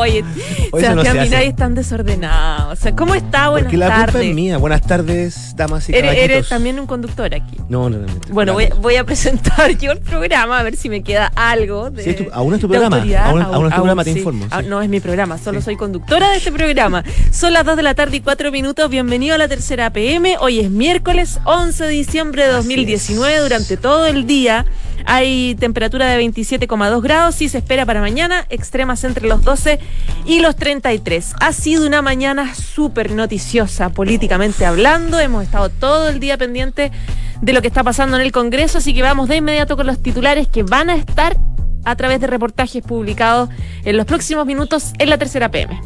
[0.00, 1.22] Oye, no Sebastián se.
[1.24, 2.72] Minay es tan desordenado.
[2.72, 3.48] O sea, ¿cómo está?
[3.50, 4.04] Buenas Porque la tardes.
[4.12, 4.58] culpa es mía.
[4.58, 6.36] Buenas tardes, damas y Eres, caballeros.
[6.36, 7.56] eres también un conductor aquí.
[7.68, 8.06] No, no, no.
[8.06, 11.90] no, Bueno, voy, a presentar yo el programa a ver si me queda algo.
[11.90, 12.96] De, Sí, es tu- aún es tu programa.
[12.98, 14.18] Aún- aún es tu programa, te sí.
[14.18, 14.68] informo, Ah, sí.
[14.68, 17.04] No es mi programa, solo soy conductora de este programa.
[17.30, 18.88] Son las 2 de la tarde y 4 minutos.
[18.90, 20.36] Bienvenido a la tercera PM.
[20.40, 23.34] Hoy es miércoles 11 de diciembre de Así 2019.
[23.36, 23.42] es.
[23.42, 24.64] Durante todo el día
[25.06, 29.78] hay temperatura de 27,2 grados y se espera para mañana extremas entre los 12
[30.26, 31.34] y los 33.
[31.40, 35.18] Ha sido una mañana súper noticiosa políticamente hablando.
[35.18, 36.92] Hemos estado todo el día pendiente
[37.40, 40.02] de lo que está pasando en el Congreso, así que vamos de inmediato con los
[40.02, 41.36] titulares que van a estar
[41.84, 43.48] a través de reportajes publicados
[43.84, 45.80] en los próximos minutos en la tercera PM.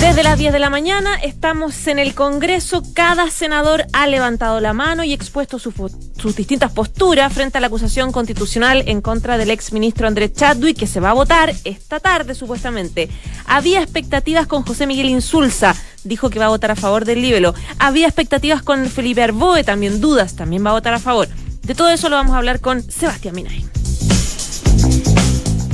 [0.00, 2.82] Desde las 10 de la mañana estamos en el Congreso.
[2.94, 8.10] Cada senador ha levantado la mano y expuesto sus distintas posturas frente a la acusación
[8.10, 13.10] constitucional en contra del exministro Andrés Chadwick, que se va a votar esta tarde supuestamente.
[13.44, 17.54] Había expectativas con José Miguel Insulza, dijo que va a votar a favor del libelo.
[17.78, 21.28] Había expectativas con Felipe Arboe, también dudas, también va a votar a favor.
[21.60, 23.79] De todo eso lo vamos a hablar con Sebastián Minay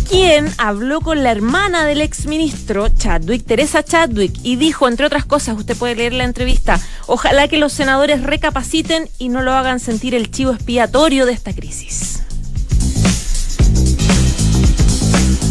[0.09, 5.57] quien habló con la hermana del exministro Chadwick, Teresa Chadwick, y dijo, entre otras cosas,
[5.57, 10.15] usted puede leer la entrevista, ojalá que los senadores recapaciten y no lo hagan sentir
[10.15, 12.21] el chivo expiatorio de esta crisis.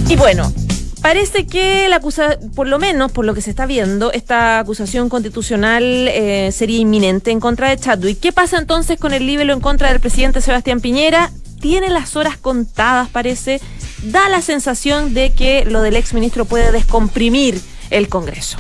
[0.08, 0.54] Y bueno,
[1.02, 5.10] parece que la acusa, por lo menos por lo que se está viendo, esta acusación
[5.10, 8.20] constitucional eh, sería inminente en contra de Chadwick.
[8.20, 11.32] ¿Qué pasa entonces con el libelo en contra del presidente Sebastián Piñera?
[11.60, 13.62] Tiene las horas contadas, parece.
[14.04, 18.58] Da la sensación de que lo del exministro puede descomprimir el Congreso.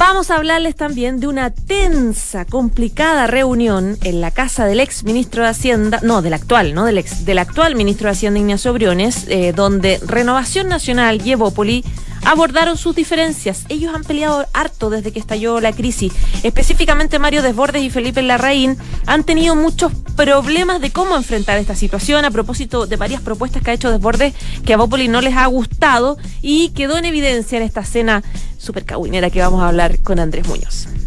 [0.00, 5.42] Vamos a hablarles también de una tensa, complicada reunión en la casa del ex ministro
[5.42, 6.86] de Hacienda, no, del actual, ¿no?
[6.86, 11.84] Del, ex, del actual ministro de Hacienda Ignacio Briones, eh, donde Renovación Nacional y Evópoli
[12.24, 13.64] abordaron sus diferencias.
[13.68, 16.12] Ellos han peleado harto desde que estalló la crisis.
[16.42, 18.76] Específicamente Mario Desbordes y Felipe Larraín
[19.06, 23.70] han tenido muchos problemas de cómo enfrentar esta situación a propósito de varias propuestas que
[23.70, 27.64] ha hecho Desbordes que a Evópoli no les ha gustado y quedó en evidencia en
[27.64, 28.22] esta cena
[28.58, 30.99] super caguinera que vamos a hablar con Andrés Muñoz.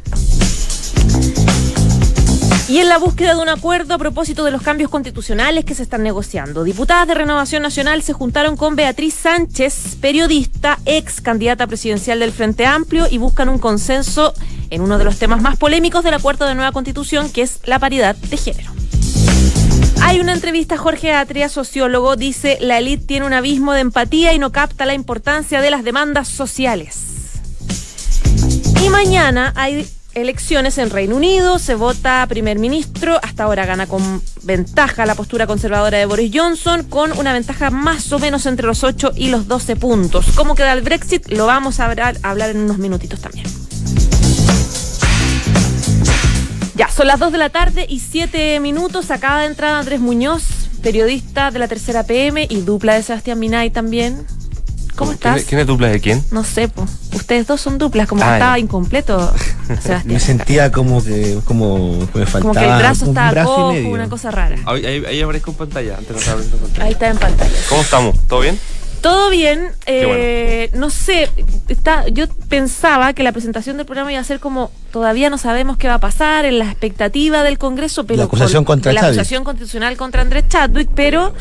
[2.73, 5.83] Y en la búsqueda de un acuerdo a propósito de los cambios constitucionales que se
[5.83, 12.17] están negociando, diputadas de Renovación Nacional se juntaron con Beatriz Sánchez, periodista, ex candidata presidencial
[12.17, 14.33] del Frente Amplio, y buscan un consenso
[14.71, 17.77] en uno de los temas más polémicos del acuerdo de nueva constitución, que es la
[17.77, 18.71] paridad de género.
[20.01, 24.33] Hay una entrevista a Jorge Atria, sociólogo, dice, la élite tiene un abismo de empatía
[24.33, 26.97] y no capta la importancia de las demandas sociales.
[28.83, 34.21] Y mañana hay elecciones en Reino Unido, se vota primer ministro, hasta ahora gana con
[34.43, 38.83] ventaja la postura conservadora de Boris Johnson, con una ventaja más o menos entre los
[38.83, 40.27] 8 y los 12 puntos.
[40.35, 41.27] ¿Cómo queda el Brexit?
[41.29, 43.45] Lo vamos a hablar, en unos minutitos también.
[46.75, 49.11] Ya, son las 2 de la tarde y 7 minutos.
[49.11, 50.43] Acaba de entrar Andrés Muñoz,
[50.81, 54.25] periodista de la tercera PM y dupla de Sebastián Minay también.
[54.95, 55.37] ¿Cómo ¿Quién estás?
[55.37, 56.23] es- ¿Quién es dupla de quién?
[56.31, 56.85] No sé, po.
[57.13, 59.33] ustedes dos son duplas, como que Ah, estaba incompleto,
[59.67, 60.01] Sebastián.
[60.05, 63.55] Me sentía como que, como que me faltaba Como que el brazo un estaba brazo
[63.55, 63.89] cojo, y medio.
[63.91, 64.55] una cosa rara.
[64.65, 65.97] Ahí, ahí, ahí aparezco en pantalla.
[65.97, 66.85] Antes no estaba viendo en pantalla.
[66.85, 67.51] Ahí está en pantalla.
[67.69, 68.15] ¿Cómo estamos?
[68.27, 68.59] ¿Todo bien?
[69.03, 71.29] Todo bien, eh, no sé,
[71.67, 75.75] está, yo pensaba que la presentación del programa iba a ser como, todavía no sabemos
[75.77, 79.01] qué va a pasar, en la expectativa del Congreso, pero La acusación con- contra la
[79.01, 81.33] acusación constitucional contra Andrés Chadwick, pero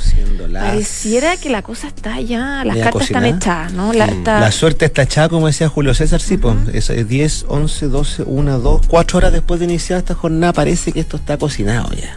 [0.52, 3.92] pareciera que la cosa está ya, las Media cartas están hechas, ¿no?
[3.92, 4.10] La, Mm.
[4.10, 7.86] está- la suerte está echada, como decía Julio César, sí, pues, es es 10, 11,
[7.86, 11.90] 12, 1, 2, 4 horas después de iniciar esta jornada, parece que esto está cocinado
[11.92, 12.16] ya.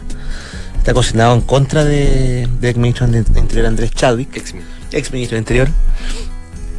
[0.86, 4.54] Está cocinado en contra de, del ministro de Interior Andrés Chadwick, Ex
[4.92, 5.68] ex ministro de Interior.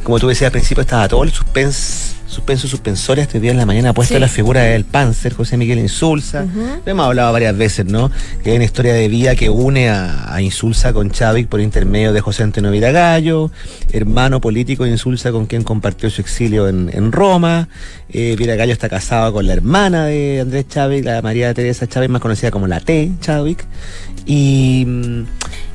[0.02, 2.07] Como tú decías al principio, estaba todo el suspens,
[2.38, 4.20] suspenso suspensoria este día en la mañana puesto Sí.
[4.20, 6.44] la figura del Panzer, José Miguel Insulza.
[6.84, 8.10] Lo hemos hablado varias veces, ¿no?
[8.44, 12.12] Que hay una historia de vida que une a, a Insulza con Chávez por intermedio
[12.12, 13.50] de José Antonio Viragallo,
[13.92, 17.68] hermano político de Insulza con quien compartió su exilio en, en Roma.
[18.10, 22.22] Eh, Viragallo está casado con la hermana de Andrés Chávez, la María Teresa Chávez, más
[22.22, 23.10] conocida como la T.
[23.20, 23.56] Chávez.
[24.26, 25.22] Y, mm,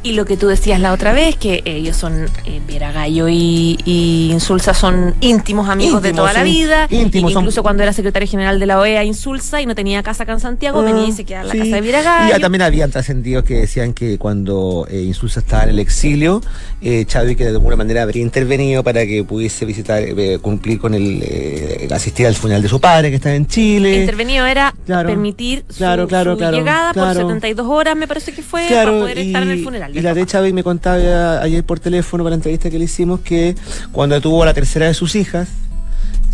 [0.05, 3.77] Y lo que tú decías la otra vez, que ellos son, eh, Vera Gallo y,
[3.85, 6.87] y Insulza son íntimos amigos de toda la vida.
[6.89, 10.03] Íntimos, Y son- incluso cuando era secretario general de la OEA Insulza y no tenía
[10.03, 12.29] casa acá en Santiago, venía y se quedaba en la casa de Vera Y Gallo.
[12.31, 16.41] ya también habían trascendidos que decían que cuando eh, Insulza estaba en el exilio,
[16.81, 21.21] eh, Chadwick de alguna manera habría intervenido para que pudiese visitar, eh, cumplir con el,
[21.23, 24.01] eh, asistir al funeral de su padre que estaba en Chile.
[24.01, 28.41] Intervenido era Claro, permitir su, claro, claro, su llegada por 72 horas, me parece que
[28.43, 29.92] fue, para poder estar en el funeral.
[29.93, 30.25] Y la de.
[30.25, 33.55] Chávez me contaba ayer por teléfono para la entrevista que le hicimos que
[33.91, 35.47] cuando tuvo a la tercera de sus hijas,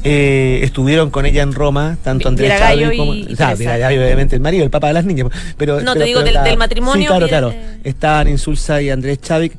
[0.03, 3.13] eh, estuvieron con ella en Roma, tanto Andrés Chávez como.
[3.13, 3.55] y- y o sea, Teresa.
[3.57, 5.27] Viera Gallo, obviamente, el marido, el papá de las niñas.
[5.57, 7.53] Pero, No, te digo pero del- la- del matrimonio Sí, claro, claro.
[7.83, 9.51] Estaban Insulza y Andrés Chávez.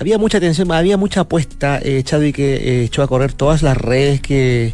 [0.00, 1.78] Había mucha atención, había mucha apuesta.
[1.82, 4.72] Eh, Chadwick eh, echó a correr todas las redes que,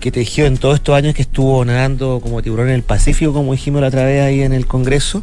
[0.00, 3.52] que tejió en todos estos años que estuvo nadando como tiburón en el Pacífico, como
[3.52, 5.22] dijimos la otra vez ahí en el Congreso.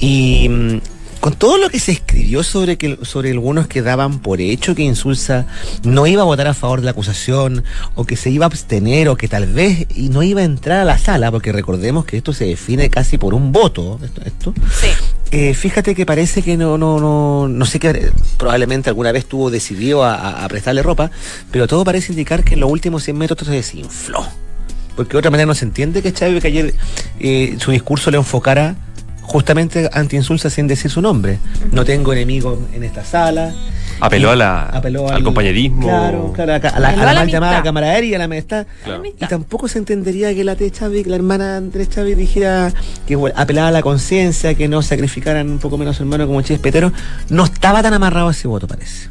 [0.00, 0.78] Y mm,
[1.20, 4.82] con todo lo que se escribió sobre que sobre algunos que daban por hecho que
[4.82, 5.46] Insulza
[5.84, 7.62] no iba a votar a favor de la acusación,
[7.94, 10.80] o que se iba a abstener, o que tal vez y no iba a entrar
[10.80, 14.00] a la sala, porque recordemos que esto se define casi por un voto.
[14.02, 14.54] Esto, esto.
[14.80, 14.88] Sí.
[15.32, 19.50] Eh, fíjate que parece que no, no, no, no sé qué, probablemente alguna vez estuvo
[19.50, 21.10] decidido a prestarle ropa,
[21.52, 24.26] pero todo parece indicar que en los últimos 100 metros se desinfló.
[24.96, 26.74] Porque de otra manera no se entiende que Chávez que ayer
[27.20, 28.76] eh, su discurso le enfocara
[29.30, 31.38] justamente anti-insulsa sin decir su nombre.
[31.70, 33.54] No tengo enemigos en esta sala.
[34.00, 35.86] Apeló a la- al compañerismo.
[35.86, 38.24] Claro, claro, a, a la, a Apeló la a la mal llamada camaradería, a la
[38.24, 38.66] amistad.
[38.82, 39.02] Claro.
[39.04, 40.68] Y tampoco se entendería que la T.
[40.70, 42.72] Chávez, la hermana Andrés Chávez, dijera
[43.06, 46.26] que bueno, apelaba a la conciencia, que no sacrificaran un poco menos a su hermano
[46.26, 46.92] como Chespetero.
[47.28, 49.10] No estaba tan amarrado a ese voto, parece.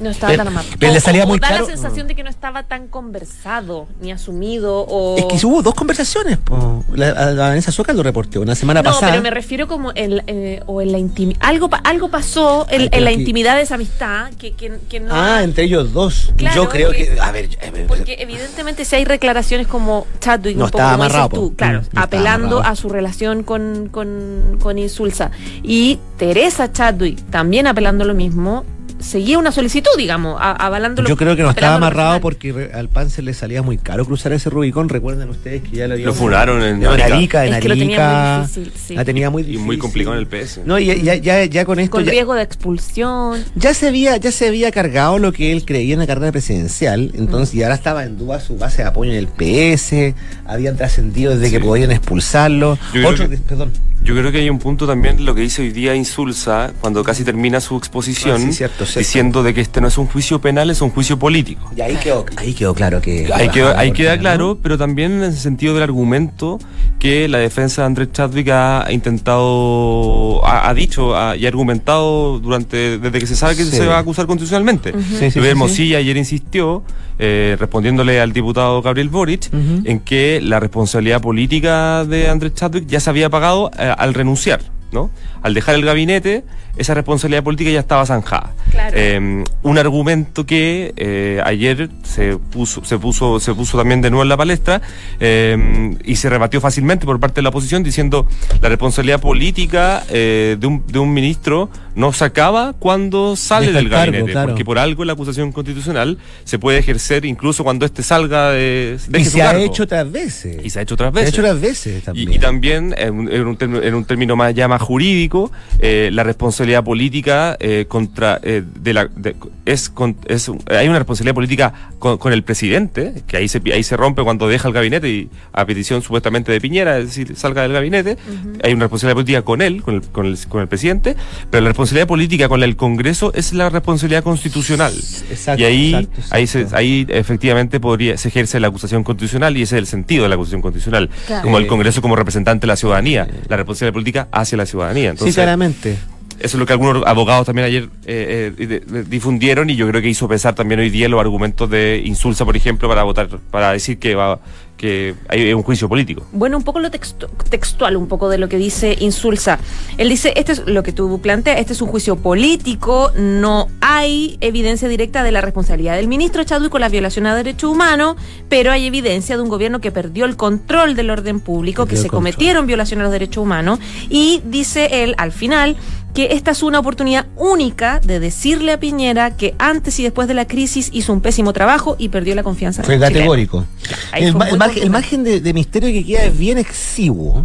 [0.00, 0.66] No estaba Pero- tan amado.
[0.78, 1.60] pero le O- salía o muy da caro.
[1.66, 5.16] la sensación de que no estaba tan conversado, ni asumido, o...
[5.18, 6.38] Es que hubo dos conversaciones.
[6.38, 6.84] po.
[6.94, 9.12] La, a- la Vanessa Soca lo reportó una semana No, pasada.
[9.12, 11.38] pero me refiero como en, eh, o en la intimidad.
[11.42, 15.14] Algo, algo pasó en, Ay, en la intimidad de esa amistad que, que, que no.
[15.14, 16.32] Ah, entre ellos dos.
[16.36, 17.20] Claro, Yo creo que- que.
[17.20, 21.04] A ver, eh, Porque evidentemente si hay declaraciones como Chadwick, No un poco estaba como
[21.04, 25.30] dices amarrado, tú, claro, Mm, no apelando a su relación con, con, con Insulza.
[25.62, 28.64] Y Teresa Chadwick también apelando lo mismo,
[29.00, 32.88] seguía una solicitud, digamos, a- avalando lo Yo creo que no estaba amarrado porque al
[32.88, 34.88] pan se le salía muy caro cruzar ese Rubicón.
[34.88, 37.04] Recuerden ustedes que ya lo Lo funaron en en Arica.
[37.16, 37.46] Arica.
[37.46, 38.38] En Es que lo tenía Arica.
[38.38, 38.94] muy difícil, sí.
[38.94, 39.66] La tenía muy Y difícil.
[39.66, 40.60] muy complicado en el PS.
[40.64, 41.92] No, y ya, ya, ya, con esto.
[41.92, 43.44] Con ya- riesgo de expulsión.
[43.54, 47.10] ya se había ya se había cargado lo que él creía en la carrera presidencial
[47.14, 50.14] entonces y ahora estaba en duda su base de apoyo en el PS
[50.46, 54.48] habían trascendido desde que podían expulsarlo Yo creo que- de- perdón Yo creo que hay
[54.50, 58.46] un punto también lo que dice hoy día Insulza cuando casi termina su exposición Ah,
[58.46, 59.06] sí, cierto, cierto.
[59.06, 61.70] diciendo de que este no es un juicio penal, es un juicio político.
[61.76, 64.54] y ahí quedó ahí quedó claro que Ahí queda, ahí queda Cortina, claro, ¿no?
[64.62, 66.58] pero también en el sentido del argumento
[66.98, 72.38] que la defensa de Andrés Chadwick ha intentado, ha, ha dicho ha- y ha argumentado
[72.40, 73.70] durante desde que se sabe que Sí.
[73.76, 74.92] se va a acusar constitucionalmente.
[74.92, 76.82] Sí, sí, Luis sí, Hermosilla ayer insistió,
[77.18, 79.82] eh, respondiéndole al diputado Gabriel Boric, Ujú.
[79.84, 84.60] en que la responsabilidad política de Andrés Chadwick ya se había pagado eh, al renunciar.
[84.92, 85.08] ¿no?
[85.42, 86.42] Al dejar el gabinete,
[86.76, 88.52] esa responsabilidad política ya estaba zanjada.
[88.70, 88.96] Claro.
[88.96, 94.22] Eh, un argumento que eh, ayer se puso, se puso, se puso también de nuevo
[94.22, 94.80] en la palestra
[95.18, 98.26] eh, y se rebatió fácilmente por parte de la oposición diciendo
[98.60, 103.78] la responsabilidad política eh, de, un, de un ministro no se acaba cuando sale Deja
[103.78, 104.48] del cargo, gabinete, claro.
[104.48, 109.24] porque por algo la acusación constitucional se puede ejercer incluso cuando éste salga de, y
[109.24, 109.64] su se ha cargo.
[109.64, 111.34] hecho otras veces y se ha hecho otras Se ha veces.
[111.34, 114.36] hecho otras veces Y- también Y, también, en un, en un término, en un término
[114.36, 119.34] más ya más jurídico, eh, la responsabilidad política eh, contra eh, de la de-
[119.66, 123.60] es, con- es un- hay una responsabilidad política con, con el presidente, que ahí se
[123.74, 127.36] ahí se rompe cuando deja el gabinete y a petición supuestamente de Piñera, es decir,
[127.36, 128.16] salga del gabinete,
[128.62, 131.16] hay una responsabilidad política con él, con el, con el, con el presidente,
[131.50, 134.92] pero la responsabilidad política con el Congreso es la responsabilidad constitucional.
[135.30, 139.62] Exacto, y ahí, exacto, ahí se, ahí efectivamente podría, se ejerce la acusación constitucional y
[139.62, 141.10] ese es el sentido de la acusación constitucional.
[141.26, 141.42] Claro.
[141.42, 145.10] Como el Eh, Congreso como representante de la ciudadanía, la responsabilidad política hacia la ciudadanía.
[145.10, 145.96] Entonces, sí claramente
[146.40, 150.08] eso es lo que algunos abogados también ayer eh, eh, difundieron y yo creo que
[150.08, 153.98] hizo pesar también hoy día los argumentos de Insulza, por ejemplo, para votar, para decir
[153.98, 154.40] que va
[154.80, 156.26] que hay un juicio político.
[156.32, 159.58] Bueno, un poco lo textu- textual, un poco de lo que dice Insulza.
[159.98, 164.38] Él dice, este es lo que tú planteas, este es un juicio político, no hay
[164.40, 168.16] evidencia directa de la responsabilidad del ministro Chadwick con la violación a derechos humanos,
[168.48, 172.02] pero hay evidencia de un gobierno que perdió el control del orden público, que Perdió
[172.04, 172.32] se control.
[172.32, 175.76] cometieron violaciones a los derechos humanos, y dice él al final
[176.14, 180.34] que esta es una oportunidad única de decirle a Piñera que antes y después de
[180.34, 182.82] la crisis hizo un pésimo trabajo y perdió la confianza.
[182.82, 183.64] fue categórico
[184.12, 187.44] el, fue el margen, el margen de, de misterio que queda es bien exiguo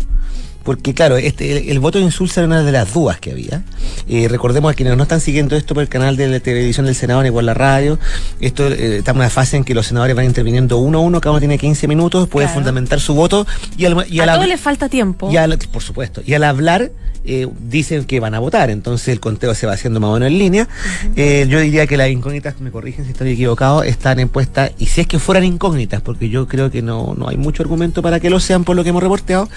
[0.65, 3.63] porque claro, este, el, el voto de insulsa era una de las dudas que había.
[4.09, 6.95] Eh, recordemos a quienes no están siguiendo esto por el canal de la televisión del
[6.95, 7.97] Senado ni por la radio,
[8.41, 11.21] esto eh, está en una fase en que los senadores van interviniendo uno a uno,
[11.21, 12.59] cada uno tiene 15 minutos, puede Claro.
[12.59, 15.31] fundamentar su voto y al, y a hab- les falta tiempo.
[15.31, 16.21] y al- por supuesto.
[16.25, 16.91] Y al hablar,
[17.27, 18.69] eh, dicen que van a votar.
[18.69, 20.67] Entonces el conteo se va haciendo más o menos en línea.
[21.15, 24.71] Yo diría que las incógnitas, me corrigen si estoy equivocado, están en puesta.
[24.77, 28.01] Y si es que fueran incógnitas, porque yo creo que no, no hay mucho argumento
[28.03, 29.49] para que lo sean por lo que hemos reporteado,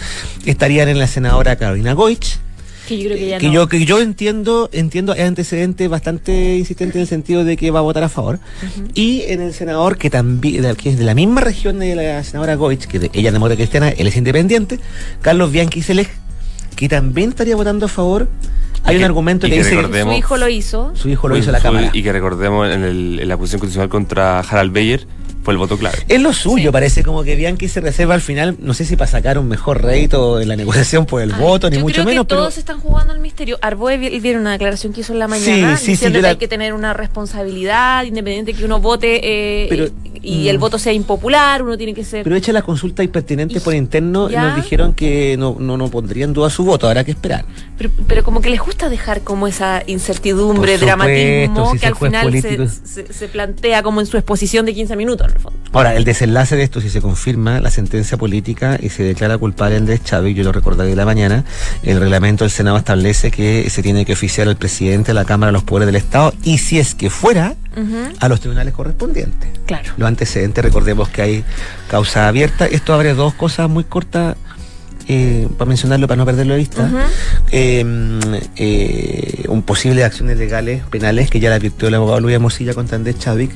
[0.46, 2.38] estarían en la senadora Carolina Goich.
[2.88, 3.52] que yo creo que ya que no.
[3.52, 7.80] yo que yo entiendo entiendo es antecedente bastante insistente en el sentido de que va
[7.80, 8.38] a votar a favor
[8.94, 12.54] y en el senador que también que es de la misma región de la senadora
[12.54, 14.80] Goich que de- ella es demócrata cristiana él es independiente
[15.20, 16.08] Carlos Bianchi Selej
[16.76, 18.26] que también estaría votando a favor
[18.84, 20.92] hay un que- argumento y que que dice recordemos- Su hijo lo hizo.
[20.96, 23.36] su hijo lo hizo en la Su- cámara Y que recordemos en, el- en la
[23.36, 25.06] posición constitucional contra Harald Beyer
[25.48, 25.96] fue el voto clave.
[26.08, 26.72] es lo suyo, Sí.
[26.72, 29.82] parece como que Bianchi se reserva al final, no sé si para sacar un mejor
[29.82, 32.40] rédito en la negociación por el Ay, voto, ni yo mucho creo menos, que pero
[32.42, 33.58] todos están jugando al misterio.
[33.62, 36.22] Arboe vi- vieron una declaración que hizo en la mañana Sí, sí, sí, diciendo que
[36.22, 39.86] la- hay que tener una responsabilidad, independiente que uno vote eh, Pero-
[40.20, 40.48] y mm.
[40.48, 42.24] el voto sea impopular, uno tiene que ser.
[42.24, 44.42] Pero hecha la consulta impertinente Y- por interno, ¿Ya?
[44.48, 47.44] nos dijeron que no, no, no pondría en duda su voto, habrá que esperar.
[47.78, 51.96] Pero, pero como que les gusta dejar como esa incertidumbre, supuesto, dramatismo, si que al
[51.96, 52.68] final se,
[53.04, 55.58] se- se plantea como en su exposición de 15 minutos, el fondo.
[55.72, 59.76] Ahora, el desenlace de esto, si se confirma la sentencia política y se declara culpable
[59.76, 61.44] Andrés Chávez, yo lo recordaré de la mañana,
[61.82, 65.48] el reglamento del Senado establece que se tiene que oficiar al presidente de la Cámara
[65.48, 67.54] de los Poderes del Estado y si es que fuera,
[68.18, 69.50] a los tribunales correspondientes.
[69.66, 69.92] Claro.
[69.96, 71.44] Los antecedentes, recordemos que hay
[71.88, 72.66] causa abierta.
[72.66, 74.36] Esto abre dos cosas muy cortas,
[75.06, 76.82] eh, para mencionarlo, para no perderlo de vista.
[76.82, 76.98] Ujú.
[77.50, 82.74] Eh, eh, un posible acciones legales, penales, que ya la advirtió el abogado Luis Mosilla
[82.74, 83.50] contra Andrés Chávez.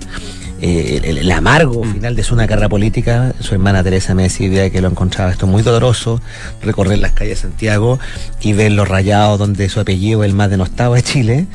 [0.64, 4.71] Eh, el, el amargo final de su una carrera política, su hermana Teresa me decía
[4.71, 6.21] que lo encontraba esto muy doloroso,
[6.62, 7.99] recorrer las calles de Santiago
[8.40, 11.47] y ver los rayados donde su apellido es el más denostado de Chile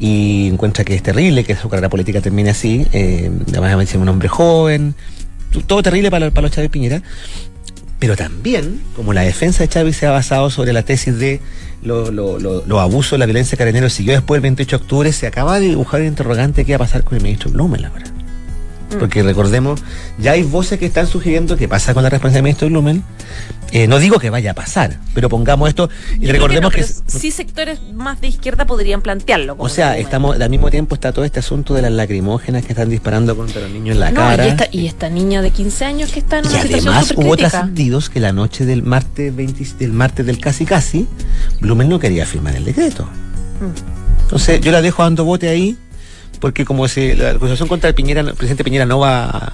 [0.00, 4.08] y encuentra que es terrible que su carrera política termine así, eh, además me un
[4.08, 4.96] hombre joven,
[5.68, 7.02] todo terrible para, para los Chávez Piñera,
[8.00, 11.40] pero también, como la defensa de Chávez se ha basado sobre la tesis de
[11.82, 15.28] lo- lo- lo- los abusos, la violencia carabinero siguió después del 28 de octubre, se
[15.28, 18.04] acaba de dibujar el interrogante qué va a pasar con el ministro Blumen ahora.
[18.98, 19.82] Porque recordemos,
[20.18, 23.02] ya hay voces que están sugiriendo qué pasa con la responsabilidad del ministro Blumen.
[23.72, 25.90] Eh, no digo que vaya a pasar, pero pongamos esto
[26.20, 26.86] y Yo recordemos que, que...
[26.86, 29.56] no, sí sectores más de izquierda podrían plantearlo.
[29.56, 32.72] como o sea, estamos al mismo tiempo está todo este asunto de las lacrimógenas que
[32.72, 34.46] están disparando contra los niños en la No, cara.
[34.46, 37.14] y esta, y esta niña de 15 años que está en Y una situación además
[37.16, 41.08] hubo trascendidos que la noche del martes 20 del martes del casi casi,
[41.60, 43.04] Blumen no quería firmar el decreto.
[43.04, 44.22] Mm.
[44.22, 45.76] Entonces yo la dejo dando bote ahí,
[46.40, 49.52] porque como se, la acusación contra el Piñera, el presidente Piñera no va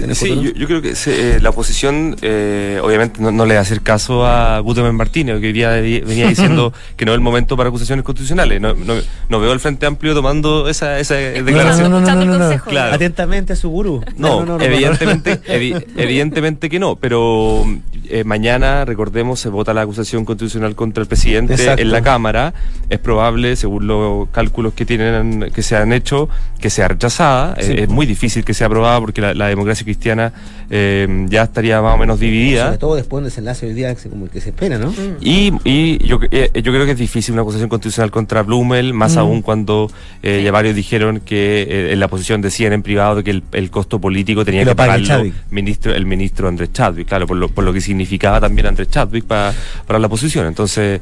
[0.00, 0.50] Sí, en el sí, futuro.
[0.50, 3.62] yo, yo creo que se- eh, la oposición eh, obviamente no, no le va a
[3.62, 7.56] hacer caso a Guterman Martínez, que hoy día venía diciendo que no es el momento
[7.56, 8.60] para acusaciones constitucionales.
[8.60, 8.94] No, no,
[9.28, 11.92] no veo al Frente Amplio tomando esa, esa declaración.
[11.94, 12.70] escuchando el consejo.
[12.70, 12.94] Claro.
[12.94, 14.02] Atentamente a su gurú.
[14.16, 17.64] No, evidentemente, evi- evidentemente que no, pero
[18.08, 21.82] eh, mañana, recordemos, se vota la acusación constitucional contra el presidente Exacto.
[21.82, 22.54] en la Cámara.
[22.88, 26.28] Es probable, según los cálculos que tienen que se han hecho,
[26.60, 27.56] que sea rechazada.
[27.60, 27.72] Sí.
[27.72, 30.32] Eh, es muy difícil que sea aprobada porque la, la democracia cristiana
[30.70, 32.66] eh, ya estaría más o menos dividida.
[32.66, 34.78] Sobre todo después de un desenlace hoy día que se- como el que se espera,
[34.78, 34.92] ¿no?
[35.20, 39.16] Y, y yo, eh, yo creo que es difícil una acusación constitucional contra Blumel, más
[39.16, 39.18] Mm.
[39.18, 39.90] aún cuando
[40.22, 43.42] eh, ya varios dijeron que eh, en la posición decían en privado de que el,
[43.52, 45.34] el costo político tenía Que que, pagarlo Chadwick.
[45.50, 49.24] ministro, el ministro Andrés Chadwick, claro, por lo, por lo que significaba también Andrés Chadwick
[49.24, 49.52] para,
[49.86, 50.46] para la oposición.
[50.46, 51.00] Entonces,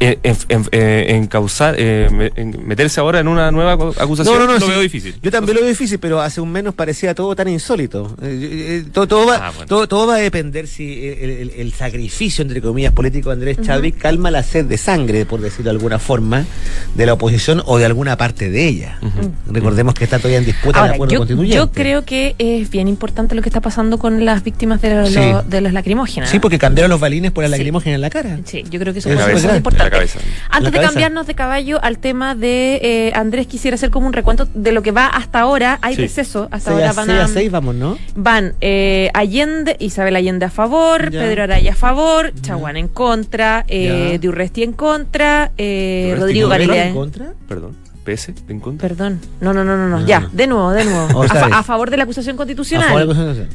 [0.00, 4.46] en, en, en- eh, encauzar, eh, me- en meterse ahora en una nueva acu- acusación
[4.46, 4.66] lo sí.
[4.68, 5.14] veo difícil.
[5.22, 8.16] Yo también lo veo difícil, pero hace un menos parecía todo tan insólito.
[8.22, 9.66] Eh, eh, todo, todo va, Ah, bueno.
[9.66, 13.58] todo, todo va a depender si el, el- el sacrificio, entre comillas, político de Andrés
[13.62, 16.44] Chadwick calma la sed de sangre, por decirlo de alguna forma,
[16.94, 18.98] de la oposición o de alguna parte de ella.
[19.50, 21.56] Recordemos que está todavía en disputa el Ahora, acuerdo yo, constituyente.
[21.56, 25.08] yo creo que es bien importante lo que está pasando con las víctimas de, los-
[25.12, 25.20] Sí.
[25.48, 26.30] de los lacrimógenas.
[26.30, 27.52] Sí, porque cambiaron los balines por la Sí.
[27.52, 28.38] lacrimógena en la cara.
[28.44, 30.18] Sí, yo creo que eso es muy en la cabeza.
[30.50, 30.88] Antes la de cabeza.
[30.92, 34.82] cambiarnos de caballo al tema de eh, Andrés, quisiera hacer como un recuento de lo
[34.82, 35.78] que va hasta ahora.
[35.82, 36.02] Hay Sí.
[36.02, 36.48] receso.
[36.50, 37.98] Hasta 6 ahora a, van 6 a, a 6 vamos, ¿no?
[38.14, 41.20] van eh, Allende, Isabel Allende a favor, Ya.
[41.20, 44.18] Pedro Araya a favor, Chaguán en contra, eh, Ya.
[44.18, 46.48] Diurresti en contra, eh, Rodrigo.
[46.48, 46.88] Galilea.
[46.88, 47.32] ¿En contra?
[47.48, 48.88] Perdón, PS, en contra.
[48.88, 50.00] Perdón, no, no, no, no, no.
[50.00, 50.28] No, ya, no.
[50.30, 51.06] de nuevo, de nuevo.
[51.20, 51.56] Otra a, fa- vez.
[51.56, 52.88] a favor de la acusación A constitucional.
[52.88, 53.48] favor de la Constitución.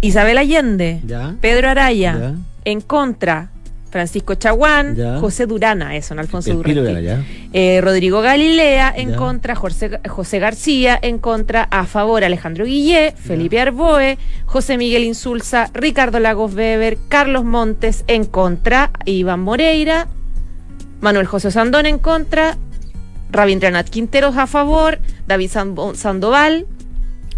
[0.00, 1.34] Isabel Allende, Ya.
[1.40, 2.34] Pedro Araya, Ya.
[2.64, 3.50] en contra,
[3.94, 5.18] Francisco Chaguán, Ya.
[5.20, 7.00] José Durana, eso, en Alfonso Durán.
[7.00, 7.22] ya.
[7.52, 9.16] Eh, Rodrigo Galilea en Ya.
[9.16, 15.70] contra, José, José García en contra, a favor Alejandro Guillé, Felipe Arboe, José Miguel Insulza,
[15.72, 20.08] Ricardo Lagos Weber, Carlos Montes en contra, Iván Moreira,
[21.00, 22.56] Manuel José Sandón en contra,
[23.30, 24.98] Rabindranath Quinteros a favor,
[25.28, 26.66] David Sando- Sandoval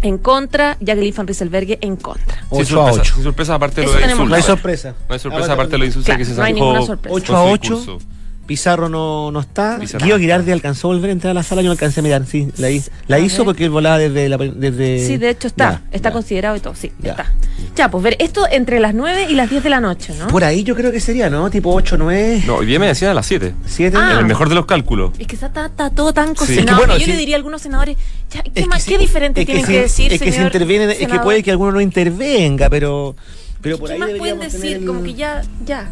[0.01, 2.35] en contra, Jacqueline Van Rieselberghe en contra.
[2.49, 3.13] Sin 8 a sorpresa, 8.
[3.15, 4.95] sin sorpresa aparte de lo de No hay sorpresa.
[5.07, 7.13] No hay sorpresa aparte de lo de que se no hay zanjó ninguna sorpresa.
[7.13, 7.99] con 8 a su 8.
[8.47, 9.77] Pizarro no, no está.
[9.79, 10.05] Pizarro.
[10.05, 11.61] Guido Girardi alcanzó a volver a entrar a la sala.
[11.61, 12.25] Yo no alcancé a mirar.
[12.25, 13.45] Sí, la, hi- la A hizo ver.
[13.47, 14.37] porque él volaba desde la.
[14.37, 15.05] Desde...
[15.05, 16.13] Sí, de hecho está, Ya, está ya.
[16.13, 17.11] considerado y todo, sí, Ya.
[17.11, 17.33] está.
[17.75, 20.27] Ya, pues ver, esto entre las 9 y las 10 de la noche, ¿no?
[20.27, 21.49] Por ahí yo creo que sería, ¿no?
[21.49, 23.53] Tipo 8, 9, No, hoy día me decían a las 7.
[23.65, 23.97] 7.
[23.99, 24.11] Ah.
[24.13, 25.11] En el mejor de los cálculos.
[25.19, 26.35] Es que está, está- está todo tan Sí.
[26.35, 26.61] cocinado.
[26.61, 27.11] Es que bueno, que yo sí.
[27.11, 27.97] le diría a algunos senadores,
[28.31, 30.31] ya, ¿qué, Es que más, si- ¿qué diferente tienen si- que decir, Es que si
[30.37, 33.15] señor intervienen, es que puede que alguno no intervenga, pero.
[33.61, 34.77] Pero por ¿Qué ahí más pueden decir?
[34.77, 35.89] el- Como que ya, ya.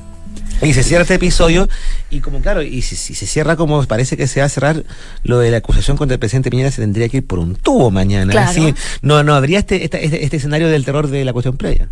[0.62, 1.68] Y se cierra este episodio,
[2.16, 4.84] y como claro, y si, si se cierra como parece que se va a cerrar,
[5.24, 7.92] lo de la acusación contra el presidente Piñera se tendría que ir por un tubo
[7.92, 8.32] mañana.
[8.32, 8.50] Claro.
[8.50, 11.90] Así, no, no habría este, esta- este, este escenario del terror de la cuestión previa.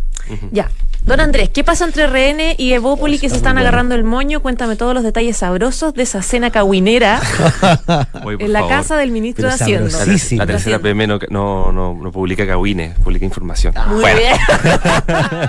[0.52, 0.70] Ya.
[1.06, 3.68] Don Andrés, ¿qué pasa entre RN y Evópoli que se está están bueno.
[3.68, 4.40] agarrando el moño?
[4.40, 7.20] Cuéntame todos los detalles sabrosos de esa cena caguinera
[8.24, 8.74] Oye, en la favor.
[8.74, 9.98] casa del ministro Pero de Hacienda.
[10.38, 10.78] La, tercera.
[10.78, 13.74] PM no, no, no, no publica cagüines, publica información.
[13.88, 14.18] Muy Bueno.
[14.18, 14.34] bien.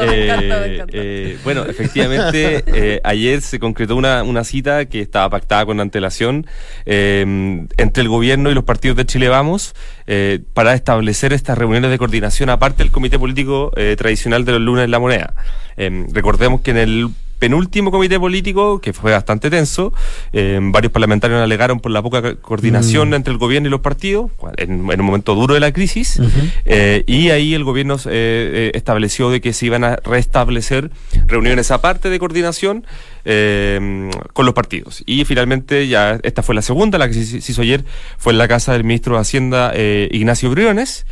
[0.00, 0.92] Me encantó, me encantó, me encantó.
[0.98, 6.46] eh, bueno, efectivamente, eh, ayer se concretó una, una cita que estaba pactada con antelación
[6.86, 9.74] eh, entre el gobierno y los partidos de Chile Vamos
[10.06, 14.62] eh, para establecer estas reuniones de coordinación aparte del comité político eh, tradicional de los
[14.62, 15.34] lunes en la moneda.
[15.76, 19.92] Eh, recordemos que en el penúltimo comité político, que fue bastante tenso,
[20.32, 24.30] eh, varios parlamentarios alegaron por la poca co- coordinación entre el gobierno y los partidos,
[24.56, 26.18] en, en un momento duro de la crisis,
[26.64, 30.90] eh, y ahí el gobierno eh, estableció de que se iban a restablecer
[31.26, 32.86] reuniones aparte de coordinación
[33.26, 35.02] eh, con los partidos.
[35.04, 37.84] Y finalmente, ya esta fue la segunda, la que se, hizo ayer,
[38.16, 41.04] fue en la casa del ministro de Hacienda, eh, Ignacio Briones.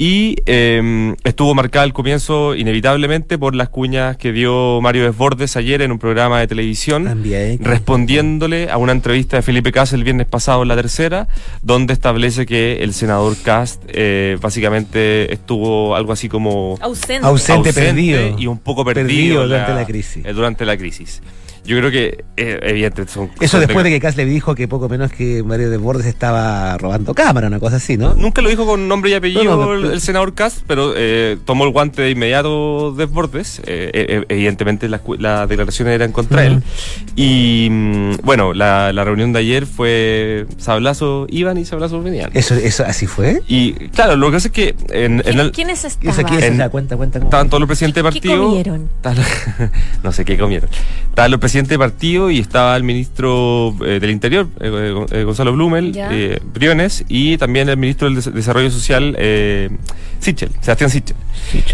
[0.00, 5.82] Y eh, estuvo marcada al comienzo, inevitablemente, por las cuñas que dio Mario Desbordes ayer
[5.82, 7.58] en un programa de televisión, También.
[7.60, 11.26] respondiéndole a una entrevista de Felipe Cas el viernes pasado en la tercera,
[11.62, 17.26] donde establece que el senador Cast eh, básicamente estuvo algo así como Ausente.
[17.26, 17.72] Ausente.
[17.72, 18.38] perdido.
[18.38, 20.24] y un poco perdido, durante la crisis.
[20.24, 21.20] eh, durante la crisis.
[21.68, 24.66] Yo creo que, eh, evidente, son Eso son después de que Kass le dijo que
[24.68, 28.14] poco menos que Mario Desbordes estaba robando cámara, una cosa así, ¿no?
[28.14, 31.64] Nunca lo dijo con nombre y apellido No, no, el, senador Cast, pero eh, tomó
[31.64, 33.58] el guante de inmediato Desbordes.
[33.66, 36.62] Eh, eh, evidentemente las cu- las declaraciones eran contra él.
[37.16, 42.30] Y mm, bueno, la, la reunión de ayer fue sablazo iban y sablazo venían.
[42.32, 43.42] Eso, eso así fue.
[43.46, 46.18] Y claro, lo que pasa es que en, en ¿Quién- el- ¿Quiénes estaban?
[46.24, 47.18] aquí es, En- o sea, cuenta, cuenta.
[47.18, 48.44] estaban todos los presidentes de ¿Qué partido.
[48.48, 48.88] comieron?
[50.02, 50.70] No sé qué comieron.
[51.10, 55.52] Estaban los presidentes de partido y estaba el ministro eh, del Interior, eh, eh, Gonzalo
[55.52, 59.70] Blumel, eh, Briones, y también el ministro del Des- Desarrollo Social, eh,
[60.20, 61.16] Sichel, Sebastián Sichel.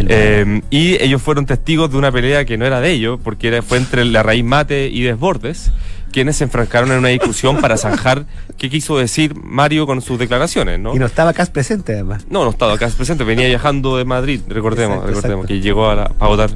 [0.08, 3.62] Eh, y ellos fueron testigos de una pelea que no era de ellos, porque era,
[3.62, 5.72] fue entre la raíz mate y Desbordes,
[6.14, 8.24] quienes se enfrascaron en una discusión para zanjar
[8.56, 10.94] qué quiso decir Mario con sus declaraciones, ¿no?
[10.94, 12.24] Y no estaba Kass presente, además.
[12.30, 15.48] No, no estaba acá presente, venía viajando de Madrid, recordemos, Exacto, recordemos exacto.
[15.48, 16.50] que llegó a, la- a votar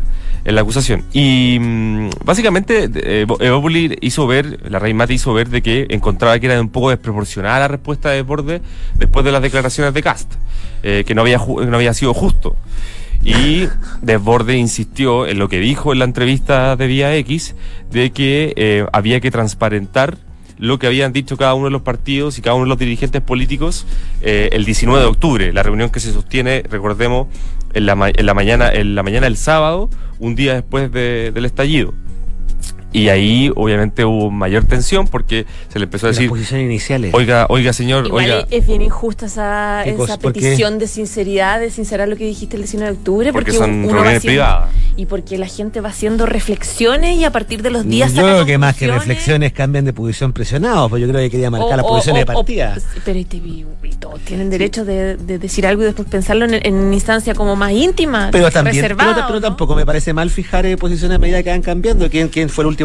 [0.45, 1.03] en la acusación.
[1.13, 6.39] Y mm, básicamente eh, Evópoli hizo ver, la Rey Mate hizo ver de que encontraba
[6.39, 8.63] que era un poco desproporcionada la respuesta de Borde
[8.95, 10.33] después de las declaraciones de Cast,
[10.85, 12.55] eh, que no había, no había sido justo.
[13.25, 13.69] Y
[14.01, 17.55] Desborde insistió en lo que dijo en la entrevista de Vía X,
[17.91, 20.17] de que eh, había que transparentar
[20.59, 23.23] lo que habían dicho cada uno de los partidos y cada uno de los dirigentes
[23.23, 23.87] políticos
[24.23, 27.29] eh, el 19 de octubre, la reunión que se sostiene, recordemos,
[27.75, 31.45] en la, en la mañana en la mañana del sábado, un día después de- del
[31.45, 31.95] estallido.
[32.91, 37.13] Y ahí obviamente hubo mayor tensión porque se le empezó a decir, posiciones iniciales.
[37.13, 42.09] oiga, oiga señor, Igual oiga, es bien injusta esa, esa petición de sinceridad, de sincerar
[42.09, 43.33] lo que dijiste el 19 de octubre.
[43.33, 44.69] porque Porque, son uno va reuniones haciendo- privadas.
[44.97, 48.45] Y porque la gente va haciendo reflexiones y a partir de los días yo creo
[48.47, 51.77] que más que reflexiones cambian de posición presionados, pues yo creo que quería marcar O-
[51.77, 52.77] las o- posiciones de o- o- partida.
[53.05, 56.47] pero y, te- y- y todos tienen derecho de, de decir algo y después pensarlo
[56.47, 59.41] en, en una instancia como más íntima, Pero también, pero ¿no?
[59.41, 62.09] tampoco me parece mal fijar eh, posiciones a medida que van cambiando.
[62.11, 62.78] ¿Quién, quién fue el último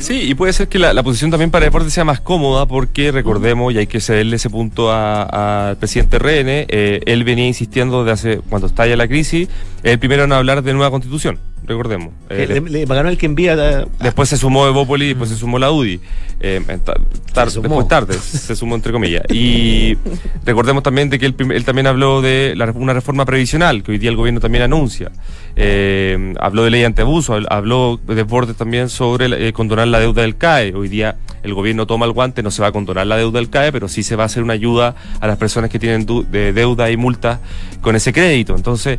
[0.00, 3.72] Sí, y puede ser que la, posición también para deporte sea más cómoda porque recordemos,
[3.72, 8.40] y hay que cederle ese punto al presidente RN, eh, él venía insistiendo desde hace,
[8.48, 9.48] cuando estalla la crisis,
[9.82, 11.38] el primero en hablar de nueva constitución.
[11.66, 12.10] Recordemos.
[12.30, 13.54] Eh, le, le pagaron el que envía.
[13.54, 16.00] la- Después se sumó Evópoli después se sumó la UDI.
[16.40, 16.94] Eh, ta-
[17.32, 17.68] tar- Se sumó.
[17.68, 19.22] después tarde, se sumó entre comillas.
[19.32, 19.96] Y
[20.44, 24.10] recordemos también de que él, también habló de la- una reforma previsional que hoy día
[24.10, 25.10] el gobierno también anuncia.
[25.56, 30.22] Eh, habló de ley antiabuso, hab- habló de Bordes también sobre eh, condonar la deuda
[30.22, 30.74] del CAE.
[30.74, 33.50] Hoy día el gobierno toma el guante, no se va a condonar la deuda del
[33.50, 36.52] CAE, pero sí se va a hacer una ayuda a las personas que tienen de
[36.52, 37.40] deuda y multa
[37.80, 38.56] con ese crédito.
[38.56, 38.98] Entonces,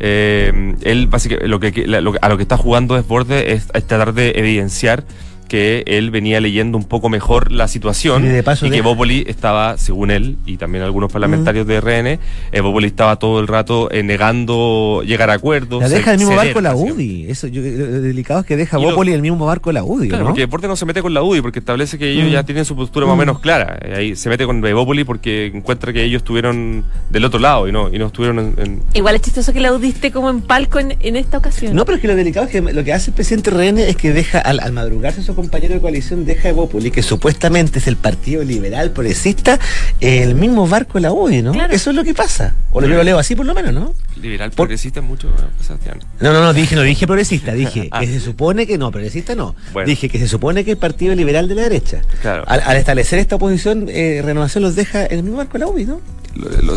[0.00, 4.14] eh, él básicamente lo que, lo a lo que está jugando Desbordes es, es tratar
[4.14, 5.04] de evidenciar
[5.48, 8.88] que él venía leyendo un poco mejor la situación Y de paso y que deja-
[8.88, 12.18] Bópoli estaba, según él y también algunos parlamentarios de RN,
[12.52, 15.80] eh, Bópoli estaba todo el rato eh, negando llegar a acuerdos.
[15.82, 16.74] La deja ce- el mismo barco la.
[16.76, 17.26] UDI.
[17.28, 20.08] Eso, yo, lo delicado es que deja Y lo- Bópoli el mismo barco la UDI.
[20.08, 20.30] Claro, ¿no?
[20.30, 22.32] porque Deporte no se mete con la UDI porque establece que ellos Mm.
[22.32, 23.78] ya tienen su postura más o menos clara.
[23.82, 27.72] Eh, Ahí se mete con Evópoli porque encuentra que ellos estuvieron del otro lado y
[27.72, 30.78] no, y no estuvieron en, en- Igual es chistoso que la audiste como en palco
[30.78, 31.74] en, en esta ocasión.
[31.74, 33.96] No, pero es que lo delicado es que lo que hace el presidente RN es
[33.96, 37.86] que deja, al, al madrugarse su compañero de coalición, deja a Evópoli, que supuestamente es
[37.86, 39.60] el partido liberal progresista,
[40.00, 41.52] el mismo barco de la UDI, ¿no?
[41.52, 41.72] Claro.
[41.72, 42.54] Eso es lo que pasa.
[42.72, 43.94] O lo, yo lo leo así por lo menos, ¿no?
[44.20, 45.98] liberal Por- progresista mucho, eh, Sebastián.
[46.20, 48.00] No, no, no, dije, no dije progresista, dije Ah.
[48.00, 49.54] que se supone que no, progresista no.
[49.74, 49.86] Bueno.
[49.86, 52.00] Dije que se supone que el partido liberal de la derecha.
[52.22, 52.42] Claro.
[52.46, 55.66] Al, al establecer esta oposición, eh, Renovación los deja en el mismo barco de la
[55.68, 56.00] UDI, ¿no?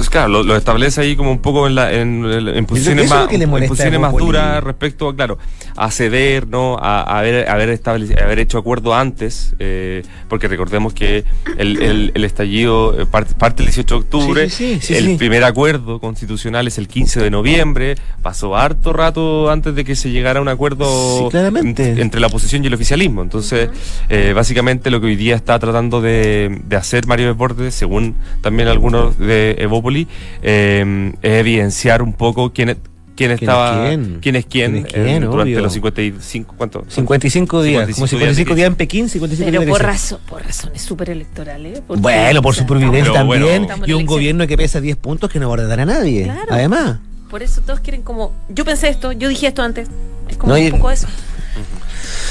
[0.09, 3.19] Claro, lo, lo establece ahí como un poco en, la, en, en posiciones eso es
[3.19, 5.37] lo más, que le en molesta a posiciones más duras respecto, claro,
[5.75, 6.77] a ceder, ¿no?
[6.77, 11.23] A, a haber, haber, establec- haber hecho acuerdo antes, eh, porque recordemos que
[11.57, 14.95] el, el, el estallido eh, parte, parte el 18 de octubre, Sí, sí, sí, sí,
[14.95, 19.95] el primer acuerdo constitucional es el 15 de noviembre, pasó harto rato antes de que
[19.95, 21.91] se llegara a un acuerdo claramente.
[21.91, 23.21] en- entre la oposición y el oficialismo.
[23.21, 23.69] Entonces,
[24.09, 28.67] eh, básicamente lo que hoy día está tratando de, de hacer Mario Desbordes, según también
[28.67, 30.07] algunos de Evópoli,
[30.41, 32.77] eh, es evidenciar un poco quién, es-
[33.19, 34.17] quién es estaba, quién?
[34.21, 35.07] quién es quién, ¿Quién es quién?
[35.07, 35.61] eh, durante Obvio.
[35.61, 36.85] los 55, ¿cuánto?
[36.87, 40.81] 55 días, como 55 días en Pekín, 55 Pero días por, en razón, por razones
[40.81, 41.81] súper electorales.
[41.85, 43.67] porque, Bueno, por o sea, su providencia Pero bueno.
[43.67, 43.89] también.
[43.89, 46.23] Y un gobierno que pesa 10 puntos que no va a ordenar a nadie.
[46.23, 46.41] Claro.
[46.49, 46.99] Además.
[47.29, 48.33] Por eso todos quieren como.
[48.49, 49.87] Yo pensé esto, yo dije esto antes.
[50.27, 51.07] Es como No, y- un poco eso.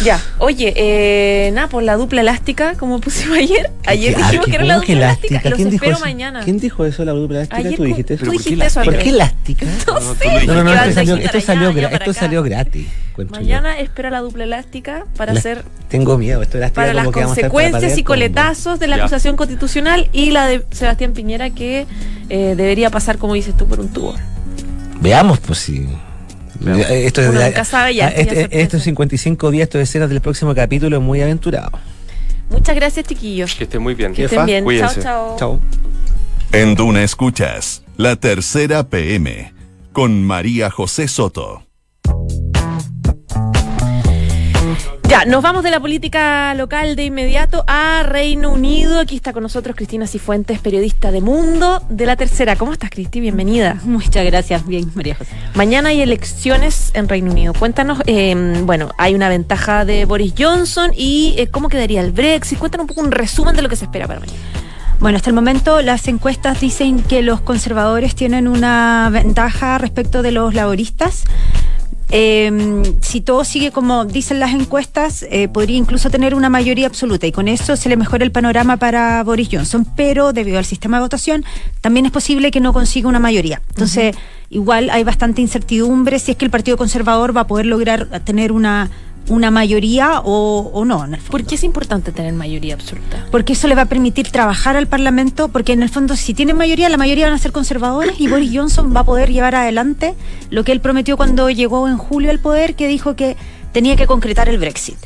[0.05, 3.71] Ya, oye, eh, nada, por la dupla elástica, como pusimos ayer.
[3.87, 5.29] Ayer ¿Qué- dijimos que era la dupla elástica.
[5.35, 5.51] elástica?
[5.51, 6.05] Los ¿Quién dijo espero eso?
[6.05, 6.41] mañana.
[6.45, 7.57] ¿Quién dijo eso, la dupla elástica?
[7.59, 8.25] Ayer ¿Tú dijiste eso?
[8.25, 9.03] tú ¿Pero por qué dijiste eso, ¿Por Andrés.
[9.05, 9.67] qué elástica?
[9.87, 10.47] No No, sé.
[10.47, 12.87] No, no, no, esto salió, esto salió, allá, esto gratis.
[13.17, 13.25] yo.
[13.31, 17.17] Mañana espera la dupla elástica para La- hacer Tengo miedo, esto elástica para las vamos
[17.17, 19.03] a consecuencias y coletazos de la Ya.
[19.03, 21.87] acusación constitucional y la de Sebastián Piñera que
[22.29, 24.15] eh, debería pasar, como dices tú, por un tubo.
[25.01, 25.89] Veamos, pues si.
[26.61, 30.21] Esto es Uno de- nunca sabe ya, ah, este- estos 55 días, estas escenas del
[30.21, 31.71] próximo capítulo es muy aventurado.
[32.51, 33.55] Muchas gracias, chiquillos.
[33.55, 34.13] Que esté muy bien.
[34.15, 34.65] Que estén bien.
[34.65, 35.03] cuídense.
[35.03, 35.61] Chao, chao.
[35.61, 35.61] Chao.
[36.53, 39.53] En Duna Escuchas, la tercera PM,
[39.93, 41.63] con María José Soto.
[45.09, 49.01] Ya, nos vamos de la política local de inmediato a Reino Unido.
[49.01, 52.57] Aquí está con nosotros Cristina Cifuentes, periodista de Mundo de la Tercera.
[52.57, 53.19] ¿Cómo estás, Cristi?
[53.19, 53.81] Bienvenida.
[53.85, 55.31] Muchas gracias, bien, María José.
[55.55, 57.55] Mañana hay elecciones en Reino Unido.
[57.55, 62.59] Cuéntanos, eh, bueno, hay una ventaja de Boris Johnson y eh, cómo quedaría el Brexit.
[62.59, 64.39] Cuéntanos un poco un resumen de lo que se espera para mañana.
[65.01, 70.33] Bueno, hasta el momento las encuestas dicen que los conservadores tienen una ventaja respecto de
[70.33, 71.25] los laboristas.
[72.11, 77.27] Eh, si todo sigue como dicen las encuestas, eh, podría incluso tener una mayoría absoluta
[77.27, 80.97] y con eso se le mejora el panorama para Boris Johnson, pero debido al sistema
[80.97, 81.45] de votación
[81.83, 83.61] también es posible que no consiga una mayoría.
[83.69, 84.17] Entonces,
[84.49, 88.53] igual hay bastante incertidumbre si es que el Partido Conservador va a poder lograr tener
[88.53, 88.91] una,
[89.29, 91.05] una mayoría o, o no.
[91.05, 91.31] en el fondo.
[91.31, 93.27] ¿Por qué es importante tener mayoría absoluta?
[93.31, 96.57] porque eso le va a permitir trabajar al Parlamento, porque en el fondo si tienen
[96.57, 100.15] mayoría, la mayoría van a ser conservadores y Boris Johnson va a poder llevar adelante
[100.51, 103.37] lo que él prometió cuando llegó en julio al poder, que dijo que
[103.73, 104.97] tenía que concretar el Brexit,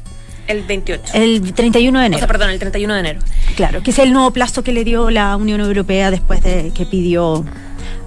[0.47, 1.13] El 28.
[1.15, 2.19] el 31 de o enero.
[2.19, 3.21] sea, perdón, el 31 de enero.
[3.57, 6.87] Claro, que es el nuevo plazo que le dio la Unión Europea después de que
[6.87, 7.45] pidió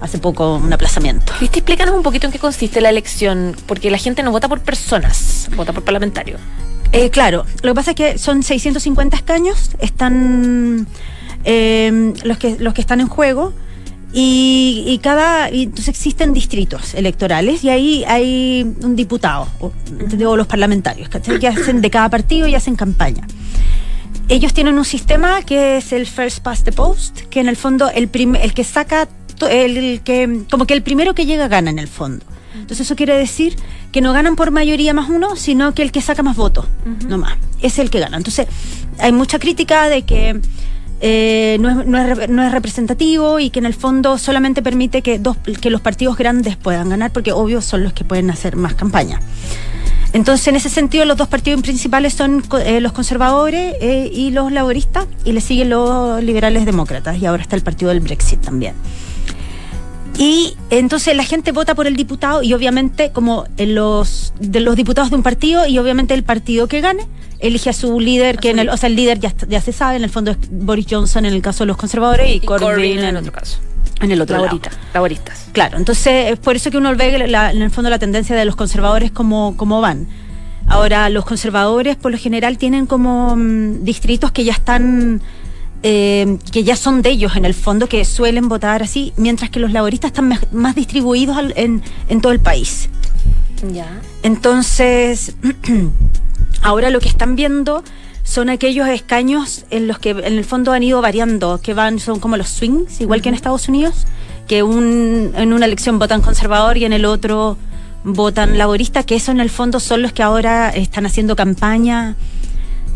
[0.00, 1.32] hace poco un aplazamiento.
[1.38, 4.60] Cristi, explícanos un poquito en qué consiste la elección, porque la gente no vota por
[4.60, 6.40] personas, vota por parlamentarios.
[6.92, 10.86] Eh, claro, lo que pasa es que son 650 escaños, están
[11.44, 13.52] eh, los que los que están en juego
[14.12, 19.72] y, y cada y entonces existen distritos electorales y ahí hay un diputado o,
[20.26, 21.38] o los parlamentarios ¿cachai?
[21.38, 23.26] que hacen de cada partido y hacen campaña.
[24.28, 27.90] Ellos tienen un sistema que es el first past the post, que en el fondo
[27.90, 29.08] el prim- el que saca
[29.40, 32.24] el, el que como que el primero que llega gana en el fondo.
[32.54, 33.56] Entonces eso quiere decir
[33.92, 36.66] que no ganan por mayoría más uno, sino que el que saca más votos,
[37.06, 38.16] no más, es el que gana.
[38.16, 38.46] Entonces
[38.98, 40.40] hay mucha crítica de que
[41.00, 45.02] eh, no, es, no, es, no es representativo y que en el fondo solamente permite
[45.02, 48.56] que, dos, que los partidos grandes puedan ganar, porque obvio son los que pueden hacer
[48.56, 49.20] más campaña.
[50.12, 54.50] Entonces, en ese sentido, los dos partidos principales son eh, los conservadores eh, y los
[54.50, 58.74] laboristas, y le siguen los liberales demócratas, y ahora está el partido del Brexit también.
[60.18, 64.74] Y entonces la gente vota por el diputado y obviamente como en los de los
[64.76, 67.06] diputados de un partido y obviamente el partido que gane
[67.38, 69.96] elige a su líder, que en el, o sea, el líder ya, ya se sabe,
[69.96, 72.66] en el fondo es Boris Johnson en el caso de los conservadores y, Y Corbyn,
[72.68, 73.58] Corbyn en en, otro caso.
[74.00, 74.46] en el otro lado.
[74.46, 75.44] Laborita, laboristas.
[75.52, 78.46] Claro, entonces es por eso que uno ve la- en el fondo la tendencia de
[78.46, 80.08] los conservadores como, como van.
[80.66, 85.20] Ahora, los conservadores por lo general tienen como mm, distritos que ya están,
[85.82, 89.60] eh, que ya son de ellos en el fondo, que suelen votar así, mientras que
[89.60, 92.88] los laboristas están más, distribuidos al- en, en todo el país.
[93.72, 93.86] Ya.
[94.22, 95.34] Entonces,
[96.62, 97.82] ahora lo que están viendo
[98.22, 102.18] son aquellos escaños en los que en el fondo han ido variando, que van, son
[102.18, 104.06] como los swings, igual que en Estados Unidos,
[104.48, 107.56] que un, en una elección votan conservador y en el otro
[108.02, 112.16] votan laborista, que eso en el fondo son los que ahora están haciendo campaña.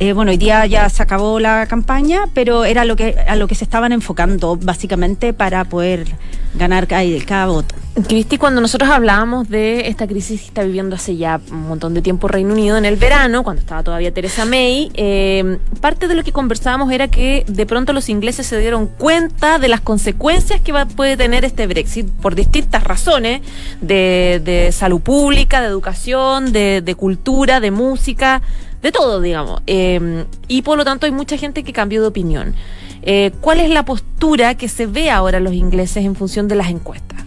[0.02, 3.46] Eh, bueno, hoy día ya se acabó la campaña, pero era lo que, a lo
[3.46, 6.06] que se estaban enfocando básicamente para poder
[6.54, 7.74] ganar cada, cada voto.
[8.08, 12.00] Cristi, cuando nosotros hablábamos de esta crisis que está viviendo hace ya un montón de
[12.00, 16.24] tiempo Reino Unido en el verano, cuando estaba todavía Teresa May, eh, parte de lo
[16.24, 20.72] que conversábamos era que de pronto los ingleses se dieron cuenta de las consecuencias que
[20.72, 23.42] va, puede tener este Brexit por distintas razones,
[23.82, 28.40] de, de salud pública, de educación, de, de cultura, de música,
[28.82, 29.62] de todo, digamos.
[29.66, 32.54] Eh, y por lo tanto hay mucha gente que cambió de opinión.
[33.02, 36.68] Eh, ¿Cuál es la postura que se ve ahora los ingleses en función de las
[36.68, 37.20] encuestas?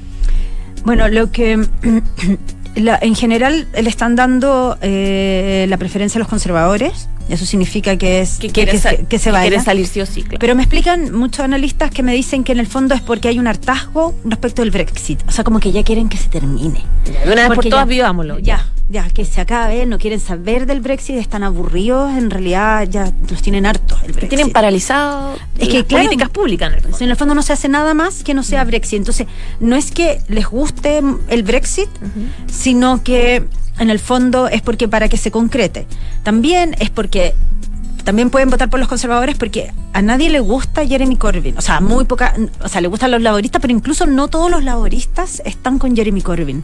[0.85, 1.65] Bueno, lo que
[2.75, 7.07] la- en general le están dando eh, la preferencia a los conservadores.
[7.29, 9.47] Eso significa que es que quiere, que, sa- se- que se que vaya.
[9.49, 10.39] quiere salir sí o sí, claro.
[10.39, 13.39] Pero me explican muchos analistas que me dicen que en el fondo es porque hay
[13.39, 15.21] un hartazgo respecto del Brexit.
[15.27, 16.83] O sea, como que ya quieren que se termine.
[17.05, 18.39] de una vez por Porque todas ya- vivámoslo.
[18.39, 23.11] Ya, ya, que se acabe, no quieren saber del Brexit, están aburridos, en realidad ya
[23.29, 24.29] los tienen hartos el Brexit.
[24.29, 26.97] Tienen paralizado Es que, las claro, políticas públicas en el fondo.
[26.99, 28.97] En el fondo no se hace nada más que no sea Brexit.
[28.97, 29.27] Entonces,
[29.59, 31.89] no es que les guste el Brexit,
[32.47, 33.45] sino que
[33.79, 35.87] en el fondo es porque para que se concrete.
[36.23, 37.33] También es porque
[38.03, 41.57] también pueden votar por los conservadores porque a nadie le gusta Jeremy Corbyn.
[41.57, 44.63] O sea, muy poca, o sea, le gustan los laboristas, pero incluso no todos los
[44.63, 46.63] laboristas están con Jeremy Corbyn.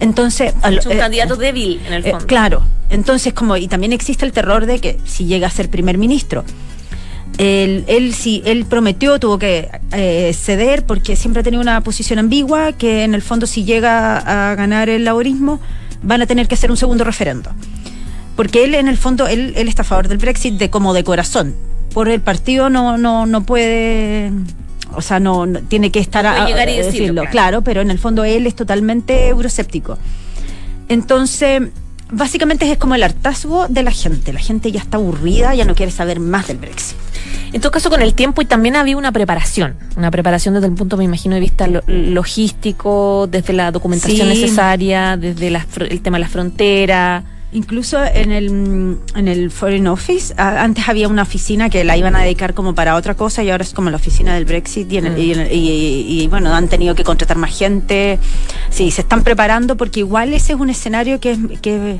[0.00, 2.26] Entonces, Es un eh, candidato débil en el eh, fondo.
[2.26, 5.98] claro, entonces como y también existe el terror de que si llega a ser primer
[5.98, 6.44] ministro,
[7.38, 12.18] él, él sí, él prometió, tuvo que eh, ceder porque siempre ha tenido una posición
[12.18, 15.60] ambigua que en el fondo si llega a ganar el laborismo
[16.02, 17.50] van a tener que hacer un segundo referendo.
[18.36, 21.04] Porque él en el fondo, él, él está a favor del Brexit de como de
[21.04, 21.54] corazón.
[21.92, 24.32] Por el partido no, no, no puede,
[24.94, 27.30] o sea, no, no- tiene que estar puede llegar y a- decirlo, claro.
[27.30, 29.98] claro, pero en el fondo él es totalmente euroscéptico.
[30.88, 31.62] Entonces,
[32.10, 34.32] básicamente es como el hartazgo de la gente.
[34.32, 36.96] La gente ya está aburrida, ya no quiere saber más del Brexit.
[37.52, 39.74] En todo caso, con el tiempo y también había una preparación.
[39.96, 44.40] Una preparación desde el punto, me imagino, de vista lo- logístico, desde la documentación Sí.
[44.40, 47.24] necesaria, desde la el tema de la frontera.
[47.52, 52.14] Incluso en el, mm, en el Foreign Office, antes había una oficina que la iban
[52.14, 54.98] a dedicar como para otra cosa y ahora es como la oficina del Brexit y,
[54.98, 58.20] en el- y en y- y- bueno, han tenido que contratar más gente.
[58.70, 61.98] Sí, se están preparando porque igual ese es un escenario que que,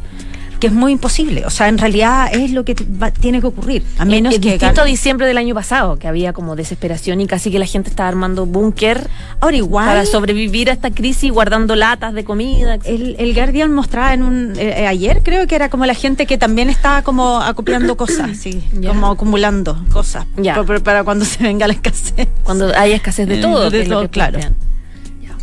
[0.60, 1.44] que es muy imposible.
[1.46, 3.82] O sea, en realidad es lo que va- tiene que ocurrir.
[3.98, 4.50] A menos es que...
[4.50, 7.90] distinto a diciembre del año pasado, que había como desesperación y casi que la gente
[7.90, 9.08] estaba armando búnker
[9.40, 9.86] Ahora igual...
[9.86, 12.74] para sobrevivir a esta crisis, guardando latas de comida.
[12.74, 12.86] etc.
[12.86, 16.26] El, el Guardian mostraba en un eh, eh, ayer creo que era como la gente
[16.26, 20.54] que también estaba como acopiando cosas, sí, como acumulando cosas Ya.
[20.54, 22.28] pa- pa- para cuando se venga la escasez.
[22.44, 23.70] Cuando hay escasez de Eh, todo.
[23.70, 24.38] de claro.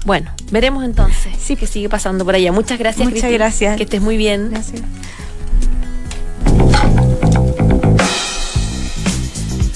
[0.05, 1.57] Bueno, veremos entonces sí.
[1.57, 2.51] qué sigue pasando por allá.
[2.53, 3.09] Muchas gracias.
[3.09, 3.75] Muchas gracias.
[3.75, 4.51] Que estés muy bien.
[4.51, 4.81] Gracias.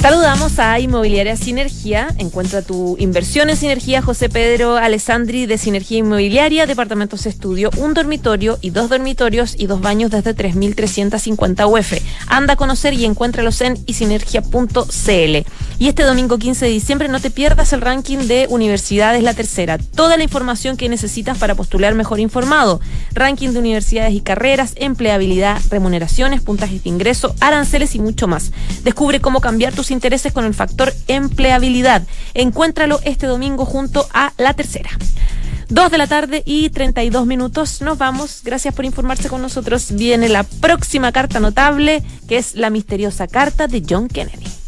[0.01, 2.07] Saludamos a Inmobiliaria Sinergia.
[2.17, 8.57] Encuentra tu inversión en Sinergia José Pedro Alessandri de Sinergia Inmobiliaria, departamentos estudio, un dormitorio
[8.61, 12.01] y dos dormitorios y dos baños desde 3.350 UF.
[12.25, 15.45] Anda a conocer y encuéntralos en isinergia.cl.
[15.81, 19.79] Y este domingo 15 de diciembre no te pierdas el ranking de Universidades La Tercera.
[19.79, 22.79] Toda la información que necesitas para postular mejor informado.
[23.13, 28.51] Ranking de universidades y carreras, empleabilidad, remuneraciones, puntajes de ingreso, aranceles y mucho más.
[28.83, 32.03] Descubre cómo cambiar tus intereses con el factor empleabilidad.
[32.35, 34.91] Encuéntralo este domingo junto a La Tercera.
[35.67, 37.81] Dos de la tarde y 32 minutos.
[37.81, 38.41] Nos vamos.
[38.43, 39.87] Gracias por informarse con nosotros.
[39.95, 44.60] Viene la próxima carta notable, que es la misteriosa carta de John Kennedy.